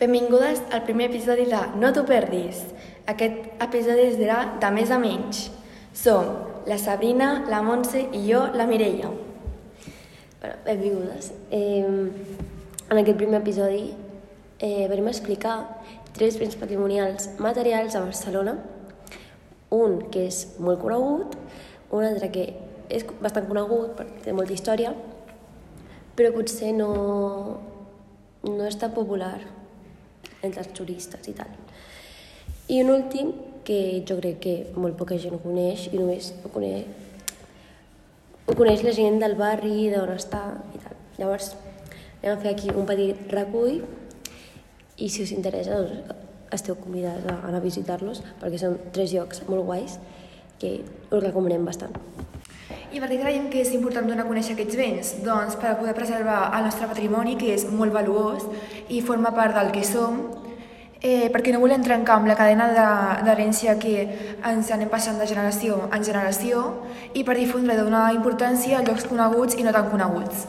Benvingudes 0.00 0.62
al 0.72 0.80
primer 0.84 1.10
episodi 1.10 1.44
de 1.44 1.58
No 1.76 1.90
t'ho 1.92 2.06
perdis. 2.08 2.62
Aquest 3.12 3.50
episodi 3.60 4.06
es 4.08 4.14
dirà 4.16 4.38
de 4.62 4.70
més 4.72 4.88
a 4.88 4.96
menys. 4.96 5.42
Som 5.92 6.30
la 6.64 6.78
Sabrina, 6.80 7.26
la 7.52 7.58
Montse 7.60 8.06
i 8.16 8.22
jo, 8.24 8.46
la 8.56 8.64
Mireia. 8.64 9.10
Bueno, 10.40 10.54
benvingudes. 10.64 11.28
Eh, 11.50 11.84
en 11.84 13.02
aquest 13.02 13.20
primer 13.20 13.42
episodi 13.42 13.82
eh, 13.90 14.88
venim 14.88 15.12
a 15.12 15.12
explicar 15.12 15.58
tres 16.16 16.40
béns 16.40 16.56
patrimonials 16.56 17.28
materials 17.36 17.92
a 17.92 18.04
Barcelona. 18.08 18.56
Un 19.68 20.00
que 20.08 20.24
és 20.32 20.42
molt 20.64 20.80
conegut, 20.80 21.36
un 21.92 22.08
altre 22.08 22.32
que 22.32 22.48
és 22.88 23.04
bastant 23.20 23.52
conegut 23.52 23.98
perquè 24.00 24.30
té 24.30 24.32
molta 24.32 24.56
història, 24.56 24.96
però 26.16 26.32
potser 26.40 26.72
no, 26.72 26.92
no 28.48 28.62
és 28.64 28.80
tan 28.80 28.96
popular 28.96 29.59
entre 30.42 30.64
els 30.64 30.72
turistes 30.76 31.28
i 31.30 31.34
tal. 31.36 31.50
I 32.70 32.82
un 32.84 32.92
últim 32.94 33.32
que 33.66 34.02
jo 34.06 34.16
crec 34.20 34.40
que 34.44 34.54
molt 34.76 34.96
poca 34.98 35.18
gent 35.20 35.34
ho 35.36 35.42
coneix 35.42 35.88
i 35.90 35.98
només 35.98 36.32
ho 36.44 36.52
coneix, 36.54 36.86
ho 38.46 38.56
coneix 38.58 38.84
la 38.86 38.94
gent 38.96 39.20
del 39.22 39.36
barri, 39.38 39.90
d'on 39.92 40.14
està 40.14 40.42
i 40.74 40.80
tal. 40.82 40.96
Llavors, 41.18 41.52
anem 42.22 42.36
a 42.36 42.40
fer 42.42 42.54
aquí 42.54 42.72
un 42.72 42.88
petit 42.88 43.34
recull 43.34 43.82
i 45.00 45.08
si 45.08 45.24
us 45.24 45.34
interessa 45.36 45.76
doncs, 45.76 46.16
esteu 46.54 46.74
convidats 46.78 47.28
a 47.30 47.36
anar 47.46 47.60
a 47.60 47.64
visitar-los 47.64 48.24
perquè 48.40 48.58
són 48.58 48.76
tres 48.94 49.14
llocs 49.14 49.44
molt 49.48 49.66
guais 49.68 50.00
que 50.60 50.80
us 50.82 51.22
recomanem 51.22 51.64
bastant. 51.64 51.94
I 52.90 52.98
per 52.98 53.06
què 53.06 53.20
creiem 53.20 53.44
que 53.52 53.60
és 53.62 53.68
important 53.70 54.08
donar 54.08 54.24
a 54.24 54.26
conèixer 54.26 54.56
aquests 54.56 54.76
béns? 54.78 55.10
Doncs 55.22 55.54
per 55.62 55.76
poder 55.78 55.92
preservar 55.94 56.48
el 56.56 56.64
nostre 56.66 56.88
patrimoni, 56.90 57.36
que 57.38 57.52
és 57.54 57.68
molt 57.70 57.94
valuós 57.94 58.48
i 58.90 58.98
forma 59.06 59.30
part 59.36 59.54
del 59.54 59.70
que 59.70 59.84
som, 59.86 60.16
eh, 60.98 61.30
perquè 61.30 61.52
no 61.54 61.60
volem 61.62 61.84
trencar 61.86 62.16
amb 62.18 62.26
la 62.26 62.34
cadena 62.34 62.66
d'herència 63.22 63.76
que 63.78 64.08
ens 64.42 64.70
anem 64.74 64.90
passant 64.90 65.22
de 65.22 65.28
generació 65.30 65.84
en 65.86 66.02
generació 66.02 66.64
i 67.14 67.22
per 67.22 67.36
difondre 67.38 67.76
donar 67.78 68.08
importància 68.12 68.80
a 68.80 68.82
llocs 68.82 69.06
coneguts 69.06 69.54
i 69.54 69.62
no 69.62 69.70
tan 69.72 69.86
coneguts. 69.92 70.48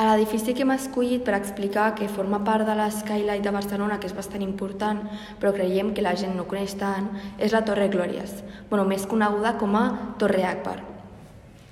A 0.00 0.06
l'edifici 0.08 0.54
que 0.54 0.64
hem 0.64 0.72
escollit 0.72 1.20
per 1.26 1.34
explicar 1.36 1.94
que 1.94 2.08
forma 2.08 2.40
part 2.40 2.64
de 2.64 2.74
l'Skylight 2.78 3.44
de 3.44 3.52
Barcelona, 3.52 3.98
que 4.00 4.08
és 4.08 4.16
bastant 4.16 4.40
important, 4.40 5.02
però 5.38 5.52
creiem 5.52 5.92
que 5.92 6.00
la 6.00 6.16
gent 6.16 6.32
no 6.34 6.48
coneix 6.48 6.78
tant, 6.80 7.10
és 7.36 7.52
la 7.52 7.60
Torre 7.60 7.90
Glòries, 7.92 8.40
bueno, 8.70 8.88
més 8.88 9.04
coneguda 9.04 9.58
com 9.60 9.76
a 9.76 9.84
Torre 10.16 10.48
Akbar. 10.48 10.89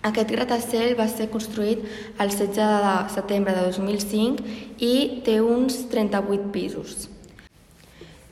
Aquest 0.07 0.31
gratacel 0.31 0.95
va 0.95 1.09
ser 1.11 1.27
construït 1.33 1.81
el 2.23 2.31
16 2.31 2.55
de 2.55 2.93
setembre 3.11 3.55
de 3.57 3.65
2005 3.67 4.45
i 4.79 5.23
té 5.27 5.41
uns 5.43 5.81
38 5.91 6.53
pisos. 6.55 7.09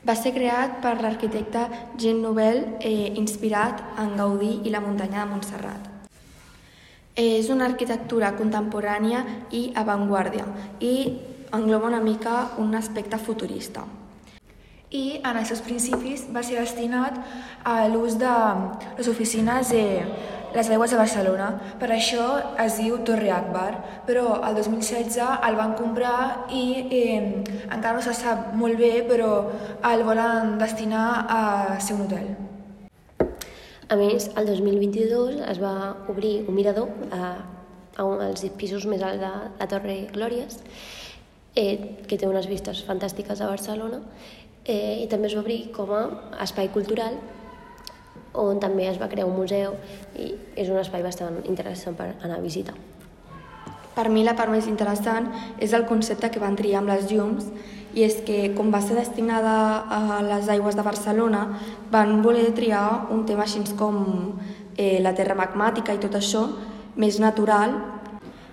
Va 0.07 0.15
ser 0.15 0.31
creat 0.37 0.79
per 0.85 0.95
l'arquitecte 1.01 1.65
Jean 1.99 2.23
Nouvel, 2.23 2.63
eh, 2.79 3.11
inspirat 3.19 3.83
en 3.99 4.15
Gaudí 4.17 4.61
i 4.63 4.71
la 4.71 4.81
muntanya 4.81 5.25
de 5.25 5.31
Montserrat. 5.33 5.91
És 7.17 7.51
una 7.51 7.67
arquitectura 7.67 8.37
contemporània 8.37 9.25
i 9.51 9.73
avantguàrdia 9.75 10.47
i 10.79 11.19
engloba 11.51 11.89
una 11.89 12.01
mica 12.01 12.53
un 12.59 12.75
aspecte 12.77 13.19
futurista. 13.19 13.83
I 14.91 15.19
en 15.19 15.37
els 15.37 15.49
seus 15.49 15.61
principis 15.67 16.29
va 16.31 16.45
ser 16.47 16.61
destinat 16.61 17.19
a 17.65 17.89
l'ús 17.89 18.15
de 18.21 18.35
les 18.99 19.09
oficines 19.09 19.73
de 19.75 19.83
les 20.55 20.71
aigües 20.71 20.91
de 20.91 20.99
Barcelona. 21.01 21.49
Per 21.81 21.89
això 21.93 22.27
es 22.63 22.79
diu 22.81 22.99
Torre 23.05 23.31
Akbar, 23.35 23.71
però 24.07 24.41
el 24.47 24.57
2016 24.59 25.19
el 25.49 25.59
van 25.59 25.75
comprar 25.79 26.47
i 26.51 26.65
eh, 26.91 27.21
encara 27.67 27.97
no 27.97 28.05
se 28.05 28.15
sap 28.17 28.53
molt 28.55 28.79
bé, 28.79 29.03
però 29.09 29.31
el 29.91 30.05
volen 30.07 30.57
destinar 30.61 31.07
a 31.29 31.43
ser 31.81 31.97
un 31.97 32.07
hotel. 32.07 32.29
A 33.89 33.95
més, 33.95 34.31
el 34.35 34.49
2022 34.51 35.43
es 35.47 35.61
va 35.63 35.95
obrir 36.11 36.41
un 36.49 36.57
mirador 36.57 36.91
a, 37.15 37.37
a 37.97 38.05
un 38.05 38.19
dels 38.19 38.43
pisos 38.59 38.87
més 38.91 39.03
alts 39.07 39.23
de 39.23 39.31
la 39.61 39.69
Torre 39.71 40.01
Glòries, 40.15 40.59
eh, 41.55 42.03
que 42.09 42.19
té 42.19 42.27
unes 42.27 42.49
vistes 42.51 42.83
fantàstiques 42.89 43.41
a 43.41 43.51
Barcelona, 43.53 44.03
eh, 44.65 45.05
i 45.05 45.07
també 45.07 45.31
es 45.31 45.37
va 45.39 45.45
obrir 45.45 45.61
com 45.77 45.93
a 45.95 46.03
espai 46.43 46.73
cultural 46.75 47.15
on 48.37 48.61
també 48.61 48.89
es 48.91 49.01
va 49.01 49.09
crear 49.09 49.27
un 49.27 49.37
museu 49.37 49.77
i 50.17 50.33
és 50.57 50.69
un 50.69 50.79
espai 50.81 51.03
bastant 51.03 51.41
interessant 51.45 51.97
per 51.97 52.13
anar 52.23 52.39
a 52.39 52.45
visitar. 52.45 52.77
Per 53.97 54.11
mi 54.13 54.27
la 54.27 54.35
part 54.37 54.53
més 54.53 54.67
interessant 54.69 55.31
és 55.59 55.73
el 55.73 55.87
concepte 55.89 56.29
que 56.31 56.41
van 56.43 56.57
triar 56.57 56.83
amb 56.83 56.93
les 56.93 57.09
llums 57.11 57.49
i 57.97 58.05
és 58.05 58.19
que 58.27 58.51
com 58.57 58.69
va 58.73 58.83
ser 58.85 58.99
destinada 58.99 59.57
a 59.89 60.21
les 60.21 60.51
aigües 60.53 60.77
de 60.77 60.85
Barcelona 60.85 61.47
van 61.91 62.21
voler 62.23 62.51
triar 62.53 63.09
un 63.11 63.25
tema 63.25 63.47
així 63.47 63.63
com 63.79 64.37
eh, 64.77 65.01
la 65.01 65.15
terra 65.17 65.39
magmàtica 65.39 65.97
i 65.97 66.03
tot 66.03 66.19
això 66.21 66.45
més 67.01 67.17
natural 67.21 67.73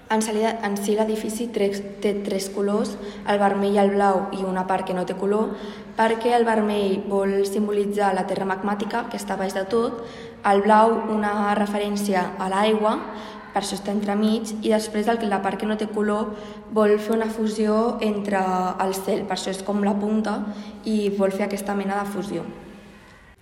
en 0.09 0.75
si 0.77 0.95
l'edifici 0.97 1.47
té 1.53 2.13
tres 2.25 2.49
colors, 2.53 2.97
el 3.27 3.39
vermell, 3.39 3.77
el 3.81 3.93
blau 3.95 4.27
i 4.35 4.43
una 4.45 4.65
part 4.67 4.85
que 4.87 4.93
no 4.93 5.05
té 5.05 5.15
color, 5.17 5.53
perquè 5.97 6.33
el 6.37 6.45
vermell 6.45 6.99
vol 7.09 7.45
simbolitzar 7.49 8.13
la 8.13 8.27
terra 8.29 8.45
magmàtica, 8.45 9.07
que 9.09 9.17
està 9.17 9.37
baix 9.39 9.55
de 9.55 9.65
tot, 9.69 10.03
el 10.45 10.65
blau 10.65 10.93
una 11.13 11.53
referència 11.57 12.33
a 12.37 12.49
l'aigua, 12.51 12.97
per 13.53 13.61
això 13.61 13.77
està 13.77 13.93
entremig, 13.93 14.49
i 14.65 14.73
després 14.73 15.07
el, 15.07 15.21
la 15.29 15.41
part 15.41 15.59
que 15.61 15.69
no 15.69 15.77
té 15.77 15.87
color 15.87 16.33
vol 16.73 16.97
fer 16.97 17.15
una 17.17 17.29
fusió 17.29 17.99
entre 18.01 18.41
el 18.81 18.97
cel, 18.97 19.23
per 19.29 19.37
això 19.37 19.53
és 19.53 19.63
com 19.65 19.85
la 19.85 19.93
punta, 19.93 20.39
i 20.89 21.13
vol 21.17 21.31
fer 21.31 21.47
aquesta 21.47 21.77
mena 21.77 22.01
de 22.01 22.09
fusió. 22.09 22.45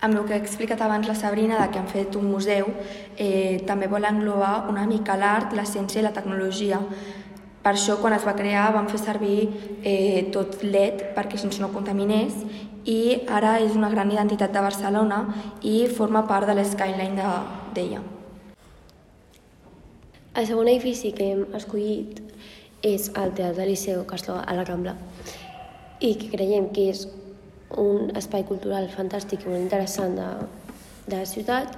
Amb 0.02 0.18
el 0.18 0.24
que 0.26 0.34
ha 0.34 0.40
explicat 0.42 0.80
abans 0.82 1.06
la 1.06 1.14
Sabrina, 1.14 1.60
de 1.60 1.70
que 1.70 1.78
han 1.78 1.86
fet 1.86 2.16
un 2.18 2.26
museu, 2.26 2.66
eh, 3.16 3.62
també 3.66 3.86
vol 3.86 4.04
englobar 4.04 4.66
una 4.68 4.82
mica 4.86 5.14
l'art, 5.16 5.52
la 5.54 5.62
ciència 5.62 6.00
i 6.00 6.02
la 6.02 6.10
tecnologia. 6.16 6.80
Per 7.62 7.72
això, 7.72 8.00
quan 8.00 8.16
es 8.16 8.26
va 8.26 8.34
crear, 8.34 8.72
van 8.74 8.88
fer 8.90 8.98
servir 8.98 9.46
eh, 9.84 10.26
tot 10.34 10.64
LED 10.66 11.14
perquè 11.14 11.38
així 11.38 11.62
no 11.62 11.70
contaminés 11.70 12.34
i 12.84 13.22
ara 13.30 13.60
és 13.62 13.76
una 13.78 13.90
gran 13.92 14.10
identitat 14.10 14.50
de 14.50 14.64
Barcelona 14.64 15.22
i 15.62 15.86
forma 15.86 16.26
part 16.26 16.50
de 16.50 16.56
l'skyline 16.58 17.14
d'ella. 17.76 18.02
De, 18.02 18.12
el 20.34 20.46
segon 20.48 20.66
edifici 20.66 21.12
que 21.14 21.30
hem 21.30 21.46
escollit 21.54 22.18
és 22.82 23.10
el 23.14 23.34
Teatre 23.38 23.66
Liceu 23.68 24.02
que 24.08 24.18
es 24.18 24.26
troba 24.26 24.42
a 24.42 24.54
la 24.58 24.64
Rambla 24.66 24.96
i 26.00 26.16
que 26.18 26.30
creiem 26.32 26.72
que 26.74 26.88
és 26.90 27.06
un 27.80 28.12
espai 28.18 28.44
cultural 28.48 28.88
fantàstic 28.92 29.44
i 29.44 29.50
molt 29.50 29.62
interessant 29.62 30.16
de, 30.18 30.28
de 31.06 31.16
la 31.16 31.28
ciutat, 31.28 31.76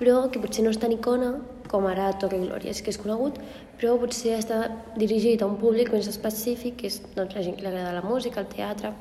però 0.00 0.26
que 0.30 0.40
potser 0.42 0.64
no 0.64 0.72
és 0.74 0.80
tan 0.80 0.92
icona 0.92 1.34
com 1.70 1.86
ara 1.90 2.12
Torre 2.20 2.38
Glòries, 2.42 2.82
que 2.82 2.92
és 2.92 2.98
conegut, 3.00 3.38
però 3.80 3.96
potser 4.00 4.36
està 4.38 4.60
dirigit 4.96 5.42
a 5.42 5.48
un 5.50 5.56
públic 5.60 5.90
més 5.92 6.08
específic, 6.10 6.78
que 6.80 6.90
és 6.90 7.00
doncs, 7.16 7.34
la 7.34 7.44
gent 7.44 7.56
que 7.56 7.64
li 7.64 7.72
agrada 7.72 7.96
la 7.96 8.04
música, 8.04 8.42
el 8.42 8.50
teatre, 8.52 8.92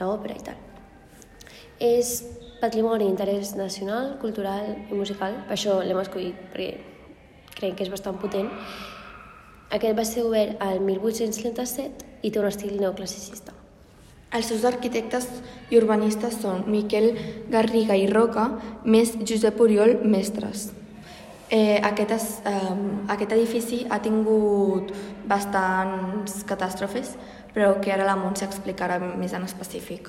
l'òpera 0.00 0.38
i 0.38 0.44
tal. 0.46 0.60
És 1.82 2.14
patrimoni 2.62 3.08
d'interès 3.08 3.56
nacional, 3.58 4.14
cultural 4.22 4.68
i 4.70 4.94
musical, 4.94 5.40
per 5.48 5.56
això 5.56 5.80
l'hem 5.82 6.02
escollit, 6.04 6.38
perquè 6.52 6.70
creiem 7.56 7.76
que 7.78 7.88
és 7.88 7.92
bastant 7.92 8.20
potent. 8.22 8.52
Aquest 9.72 9.98
va 9.98 10.06
ser 10.06 10.26
obert 10.28 10.62
al 10.62 10.80
1837 10.84 12.12
i 12.22 12.30
té 12.30 12.40
un 12.40 12.48
estil 12.48 12.78
neoclassicista. 12.78 13.61
Els 14.32 14.48
seus 14.48 14.64
arquitectes 14.64 15.26
i 15.70 15.76
urbanistes 15.76 16.38
són 16.40 16.64
Miquel 16.72 17.10
Garriga 17.52 17.96
i 17.96 18.06
Roca, 18.08 18.48
més 18.84 19.12
Josep 19.20 19.60
Oriol 19.60 19.98
Mestres. 20.08 20.70
Eh, 21.52 21.78
aquest, 21.84 22.12
es, 22.16 22.26
eh, 22.48 22.74
aquest 23.12 23.32
edifici 23.36 23.82
ha 23.90 24.00
tingut 24.00 24.88
bastants 25.28 26.46
catàstrofes, 26.48 27.12
però 27.52 27.74
que 27.80 27.92
ara 27.92 28.08
la 28.08 28.16
Montse 28.16 28.46
explicarà 28.48 28.96
més 29.02 29.34
en 29.36 29.44
específic. 29.44 30.08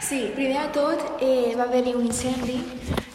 Sí, 0.00 0.32
primer 0.34 0.64
de 0.64 0.72
tot 0.74 1.22
eh, 1.22 1.54
va 1.54 1.68
haver-hi 1.68 1.94
un 1.94 2.06
incendi 2.08 2.58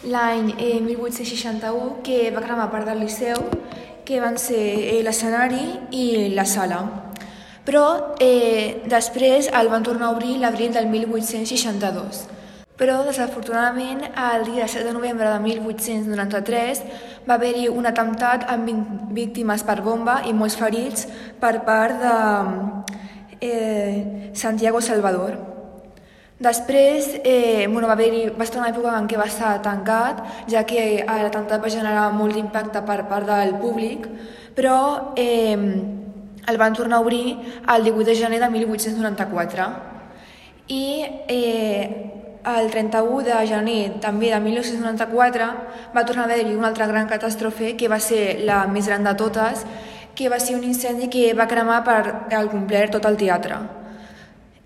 l'any 0.06 0.54
eh, 0.56 0.78
1861 0.80 2.00
que 2.06 2.30
va 2.30 2.44
cremar 2.44 2.70
part 2.70 2.88
del 2.88 3.02
Liceu, 3.02 3.50
que 4.06 4.20
van 4.22 4.38
ser 4.38 4.62
eh, 4.94 5.02
l'escenari 5.04 5.64
i 5.90 6.06
la 6.32 6.46
sala 6.46 6.84
però 7.66 8.14
eh, 8.22 8.82
després 8.86 9.50
el 9.50 9.68
van 9.68 9.82
tornar 9.82 10.08
a 10.08 10.14
obrir 10.14 10.38
l'abril 10.38 10.72
del 10.72 10.86
1862. 10.86 12.26
Però, 12.76 13.00
desafortunadament, 13.06 14.02
el 14.12 14.44
dia 14.52 14.68
7 14.68 14.84
de 14.84 14.92
novembre 14.92 15.30
de 15.32 15.38
1893 15.40 16.82
va 17.26 17.38
haver-hi 17.38 17.70
un 17.72 17.88
atemptat 17.88 18.44
amb 18.52 18.68
20 18.68 19.14
víctimes 19.16 19.64
per 19.64 19.80
bomba 19.82 20.20
i 20.28 20.34
molts 20.36 20.58
ferits 20.60 21.08
per 21.40 21.54
part 21.64 22.04
de 22.04 22.14
eh, 23.40 24.30
Santiago 24.36 24.84
Salvador. 24.84 25.38
Després 26.36 27.14
eh, 27.24 27.66
bueno, 27.72 27.88
va, 27.88 27.94
haver 27.96 28.34
va 28.36 28.44
estar 28.44 28.60
una 28.60 28.68
època 28.68 28.92
en 28.92 29.08
què 29.08 29.16
va 29.16 29.30
estar 29.30 29.56
tancat, 29.64 30.20
ja 30.52 30.66
que 30.68 31.00
l'atemptat 31.00 31.64
va 31.64 31.72
generar 31.72 32.10
molt 32.12 32.36
d'impacte 32.36 32.84
per 32.84 33.06
part 33.08 33.24
del 33.32 33.56
públic, 33.56 34.04
però 34.52 35.14
eh, 35.16 35.56
el 36.46 36.58
van 36.58 36.74
tornar 36.74 36.98
a 36.98 37.00
obrir 37.00 37.36
el 37.74 37.84
18 37.84 38.04
de 38.04 38.16
gener 38.16 38.40
de 38.40 38.50
1894. 38.50 39.68
i 40.68 41.04
eh, 41.28 42.12
el 42.46 42.70
31 42.70 43.22
de 43.26 43.46
gener 43.46 44.00
també 44.02 44.30
de 44.30 44.38
1994 44.40 45.46
va 45.94 46.04
tornar 46.06 46.24
a 46.24 46.26
haver-hi 46.30 46.54
una 46.54 46.68
altra 46.68 46.86
gran 46.86 47.08
catàstrofe 47.10 47.74
que 47.76 47.88
va 47.88 47.98
ser 47.98 48.44
la 48.46 48.66
més 48.66 48.86
gran 48.86 49.02
de 49.04 49.14
totes, 49.14 49.64
que 50.14 50.28
va 50.28 50.38
ser 50.40 50.54
un 50.56 50.64
incendi 50.64 51.10
que 51.10 51.32
va 51.34 51.48
cremar 51.50 51.82
per 51.84 51.98
al 52.38 52.50
complet 52.50 52.94
tot 52.94 53.06
el 53.10 53.18
teatre. 53.18 53.58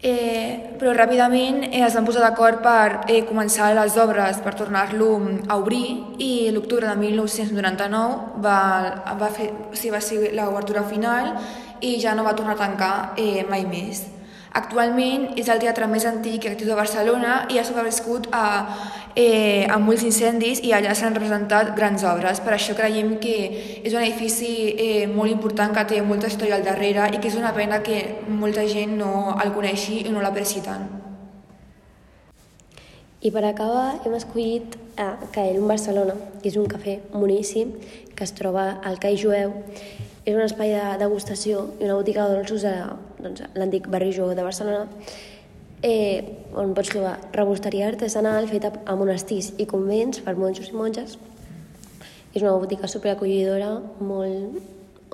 Eh, 0.01 0.77
però 0.81 0.95
ràpidament 0.97 1.59
eh, 1.67 1.83
es 1.85 1.93
van 1.93 2.07
posar 2.09 2.23
d'acord 2.25 2.63
per 2.65 3.03
eh, 3.13 3.19
començar 3.29 3.75
les 3.77 3.99
obres 4.01 4.39
per 4.41 4.55
tornar-lo 4.57 5.11
a 5.45 5.59
obrir 5.61 6.17
i 6.17 6.49
l'octubre 6.55 6.89
de 6.89 6.95
1999 6.97 8.41
va, 8.41 8.61
va, 9.21 9.29
fer, 9.29 9.51
o 9.69 9.77
sigui, 9.77 9.93
va 9.93 10.01
ser 10.01 10.31
l'obertura 10.33 10.87
final 10.89 11.35
i 11.81 11.99
ja 12.01 12.15
no 12.15 12.25
va 12.25 12.37
tornar 12.37 12.57
a 12.57 12.63
tancar 12.63 12.95
eh, 13.17 13.45
mai 13.49 13.67
més. 13.69 14.07
Actualment 14.51 15.29
és 15.39 15.47
el 15.53 15.61
teatre 15.63 15.87
més 15.87 16.05
antic 16.09 16.43
i 16.43 16.49
actiu 16.51 16.67
de 16.67 16.75
Barcelona 16.75 17.45
i 17.55 17.59
ha 17.61 17.63
sobreviscut 17.67 18.27
a, 18.35 18.47
eh, 19.15 19.63
a 19.71 19.77
molts 19.79 20.03
incendis 20.03 20.59
i 20.67 20.73
allà 20.75 20.95
s'han 20.99 21.15
representat 21.15 21.71
grans 21.77 22.03
obres. 22.03 22.41
Per 22.43 22.57
això 22.57 22.75
creiem 22.75 23.15
que 23.23 23.37
és 23.85 23.95
un 23.95 24.03
edifici 24.03 24.75
eh, 24.75 25.07
molt 25.07 25.31
important 25.31 25.77
que 25.77 25.87
té 25.93 26.03
molta 26.03 26.27
història 26.27 26.59
al 26.59 26.67
darrere 26.67 27.13
i 27.15 27.23
que 27.23 27.31
és 27.31 27.39
una 27.39 27.55
pena 27.55 27.79
que 27.87 28.03
molta 28.27 28.67
gent 28.67 28.99
no 28.99 29.37
el 29.37 29.55
coneixi 29.55 30.03
i 30.03 30.11
no 30.11 30.25
l'apreci 30.25 30.67
tant. 30.67 30.89
I 33.23 33.31
per 33.31 33.45
acabar 33.45 34.01
hem 34.03 34.15
escollit 34.17 34.75
eh, 34.97 35.13
Cael 35.31 35.61
un 35.61 35.69
Barcelona, 35.71 36.17
que 36.43 36.51
és 36.51 36.59
un 36.59 36.67
cafè 36.67 36.99
moníssim 37.15 37.77
que 38.17 38.27
es 38.27 38.35
troba 38.35 38.81
al 38.83 38.99
Cai 38.99 39.15
Jueu 39.21 39.55
és 40.31 40.37
un 40.37 40.45
espai 40.45 40.71
de 40.77 40.83
degustació 41.01 41.65
i 41.81 41.89
una 41.89 41.97
botiga 41.99 42.29
de 42.29 42.37
dolços 42.39 42.65
a 42.69 42.75
doncs, 43.19 43.43
l'antic 43.59 43.89
barri 43.91 44.13
jueu 44.15 44.31
de 44.37 44.45
Barcelona 44.47 44.85
eh, 45.83 46.23
on 46.55 46.75
pots 46.77 46.93
trobar 46.93 47.17
rebosteria 47.35 47.89
artesanal 47.91 48.47
feta 48.51 48.71
a 48.87 48.95
monestirs 49.01 49.53
i 49.59 49.67
convents 49.67 50.21
per 50.23 50.37
monjos 50.39 50.71
i 50.71 50.77
monges. 50.77 51.17
És 52.31 52.43
una 52.45 52.55
botiga 52.63 52.87
superacollidora, 52.87 53.73
molt, 54.07 54.61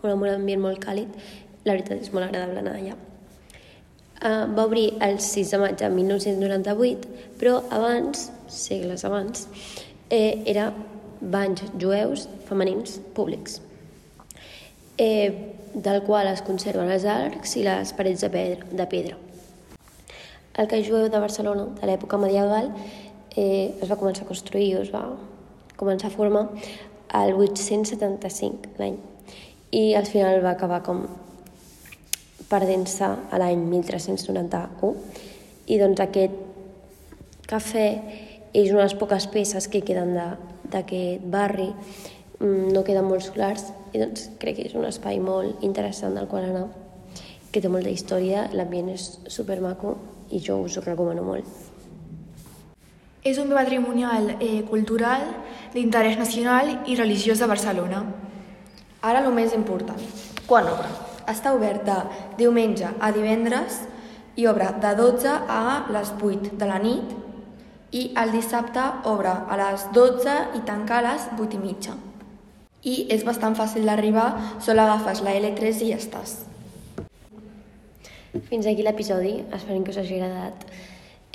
un 0.04 0.26
ambient 0.28 0.60
molt 0.60 0.82
càlid. 0.82 1.12
La 1.64 1.72
veritat 1.72 2.02
és 2.02 2.12
molt 2.12 2.26
agradable 2.26 2.60
anar 2.60 2.74
allà. 2.76 2.96
Uh, 4.16 4.44
va 4.56 4.64
obrir 4.64 4.90
el 5.04 5.20
6 5.20 5.52
de 5.54 5.60
maig 5.60 5.78
de 5.80 5.88
1998, 5.92 7.08
però 7.40 7.60
abans, 7.70 8.28
segles 8.52 9.04
abans, 9.04 9.46
eh, 10.10 10.42
era 10.44 10.70
banys 11.20 11.64
jueus 11.80 12.26
femenins 12.48 12.98
públics 13.16 13.60
eh, 14.98 15.52
del 15.74 16.02
qual 16.02 16.28
es 16.30 16.42
conserven 16.42 16.90
els 16.90 17.04
arcs 17.04 17.56
i 17.60 17.64
les 17.66 17.92
parets 17.96 18.24
de 18.24 18.30
pedra. 18.32 18.68
De 18.72 18.86
pedra. 18.88 19.18
El 20.56 20.68
cai 20.70 20.84
jueu 20.86 21.10
de 21.12 21.20
Barcelona, 21.20 21.66
de 21.76 21.88
l'època 21.88 22.16
medieval, 22.16 22.70
eh, 23.36 23.76
es 23.76 23.90
va 23.90 23.98
començar 24.00 24.24
a 24.24 24.30
construir, 24.30 24.72
es 24.80 24.92
va 24.94 25.04
començar 25.76 26.08
a 26.08 26.16
formar 26.16 26.46
el 27.14 27.36
875, 27.36 28.72
l'any, 28.80 28.96
i 29.76 29.94
al 29.94 30.08
final 30.08 30.40
va 30.44 30.54
acabar 30.56 30.80
com 30.86 31.04
perdent-se 32.48 33.06
a 33.06 33.40
l'any 33.40 33.64
1391 33.68 34.94
i 35.66 35.78
doncs 35.82 36.02
aquest 36.04 36.36
cafè 37.50 37.86
és 38.54 38.70
una 38.70 38.84
de 38.84 38.86
les 38.86 38.96
poques 38.98 39.26
peces 39.30 39.66
que 39.68 39.82
queden 39.84 40.14
d'aquest 40.72 41.26
barri 41.30 41.72
no 42.40 42.82
queden 42.84 43.06
molt 43.08 43.24
solars 43.24 43.70
i 43.92 44.00
doncs 44.02 44.30
crec 44.40 44.58
que 44.58 44.66
és 44.68 44.74
un 44.76 44.84
espai 44.84 45.20
molt 45.22 45.62
interessant 45.64 46.16
del 46.16 46.28
qual 46.28 46.44
anar 46.48 46.66
que 47.56 47.62
té 47.64 47.70
molta 47.72 47.88
història, 47.88 48.42
l'ambient 48.52 48.90
és 48.92 49.06
supermaco 49.32 49.94
i 50.28 50.42
jo 50.44 50.58
us 50.66 50.74
ho 50.76 50.82
recomano 50.84 51.22
molt. 51.24 51.46
És 53.24 53.38
un 53.40 53.48
patrimonial 53.48 54.34
eh, 54.36 54.60
cultural 54.68 55.24
d'interès 55.72 56.18
nacional 56.20 56.68
i 56.84 56.98
religiós 56.98 57.40
de 57.40 57.48
Barcelona. 57.48 58.02
Ara 59.00 59.22
el 59.24 59.32
més 59.32 59.54
important. 59.56 60.02
Quan 60.46 60.68
obre? 60.68 60.90
Està 61.26 61.54
oberta 61.56 62.02
diumenge 62.36 62.90
a 63.00 63.10
divendres 63.14 63.80
i 64.36 64.44
obre 64.46 64.68
de 64.82 64.92
12 64.98 65.32
a 65.32 65.62
les 65.96 66.12
8 66.20 66.58
de 66.60 66.68
la 66.68 66.76
nit 66.82 67.16
i 67.96 68.10
el 68.20 68.36
dissabte 68.36 68.84
obre 69.08 69.32
a 69.32 69.58
les 69.62 69.88
12 69.96 70.36
i 70.60 70.62
tanca 70.68 71.00
a 71.00 71.06
les 71.08 71.30
8 71.38 71.56
i 71.56 71.62
mitja 71.64 71.96
i 72.86 72.96
és 73.10 73.24
bastant 73.26 73.56
fàcil 73.58 73.86
d'arribar, 73.88 74.28
sol 74.62 74.78
agafes 74.78 75.22
la 75.26 75.34
L3 75.34 75.82
i 75.82 75.90
ja 75.90 75.98
estàs. 75.98 76.38
Fins 78.46 78.66
aquí 78.68 78.84
l'episodi, 78.84 79.40
esperem 79.56 79.82
que 79.84 79.94
us 79.94 79.98
hagi 79.98 80.20
agradat. 80.20 80.66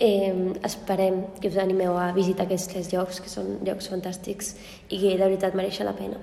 Eh, 0.02 0.34
esperem 0.66 1.26
que 1.42 1.50
us 1.52 1.58
animeu 1.62 1.98
a 1.98 2.12
visitar 2.16 2.48
aquests 2.48 2.70
tres 2.72 2.92
llocs, 2.94 3.20
que 3.22 3.30
són 3.30 3.58
llocs 3.68 3.90
fantàstics 3.92 4.56
i 4.90 4.98
que 4.98 5.18
de 5.18 5.26
veritat 5.26 5.58
mereixen 5.58 5.90
la 5.90 5.98
pena. 5.98 6.22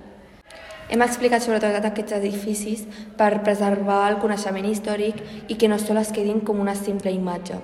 Hem 0.89 1.03
explicat 1.05 1.45
sobretot 1.45 1.85
aquests 1.85 2.17
edificis 2.17 2.87
per 3.19 3.43
preservar 3.45 4.07
el 4.09 4.23
coneixement 4.23 4.67
històric 4.71 5.21
i 5.49 5.59
que 5.61 5.69
no 5.69 5.77
sols 5.79 6.07
es 6.07 6.15
quedin 6.17 6.41
com 6.41 6.65
una 6.65 6.75
simple 6.79 7.13
imatge. 7.13 7.61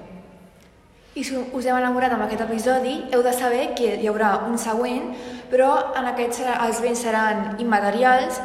I 1.15 1.23
si 1.23 1.37
us 1.39 1.67
heu 1.69 1.77
enamorat 1.79 2.11
amb 2.15 2.25
aquest 2.25 2.43
episodi, 2.43 2.95
heu 3.15 3.23
de 3.23 3.33
saber 3.33 3.69
que 3.79 3.93
hi 4.03 4.09
haurà 4.11 4.33
un 4.49 4.59
següent, 4.59 5.13
però 5.53 5.71
en 5.95 6.11
aquest 6.11 6.43
els 6.51 6.81
béns 6.83 7.05
seran 7.07 7.55
immaterials 7.63 8.41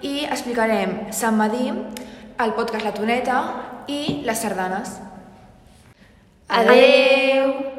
i 0.00 0.24
explicarem 0.24 0.96
Sant 1.12 1.36
Madí, 1.36 1.68
el 2.40 2.56
podcast 2.56 2.88
La 2.88 2.96
Toneta 2.96 3.38
i 3.92 4.00
les 4.24 4.40
sardanes. 4.40 4.96
Adeu! 6.48 7.73